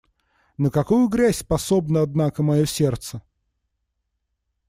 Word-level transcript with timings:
На 0.57 0.71
какую 0.71 1.09
грязь 1.09 1.37
способно, 1.41 2.01
однако, 2.01 2.41
мое 2.41 2.65
сердце! 2.65 3.21